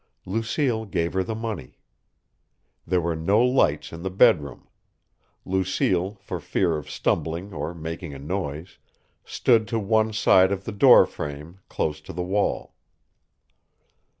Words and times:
Lucille 0.25 0.87
gave 0.87 1.13
her 1.13 1.23
the 1.23 1.35
money. 1.35 1.77
There 2.87 2.99
were 2.99 3.15
no 3.15 3.43
lights 3.45 3.93
in 3.93 4.01
the 4.01 4.09
bedroom. 4.09 4.67
Lucille, 5.45 6.15
for 6.15 6.39
fear 6.39 6.75
of 6.75 6.89
stumbling 6.89 7.53
or 7.53 7.75
making 7.75 8.11
a 8.15 8.17
noise, 8.17 8.79
stood 9.25 9.67
to 9.67 9.77
one 9.77 10.11
side 10.11 10.51
of 10.51 10.63
the 10.63 10.71
door 10.71 11.05
frame, 11.05 11.59
close 11.69 12.01
to 12.01 12.13
the 12.13 12.23
wall. 12.23 12.73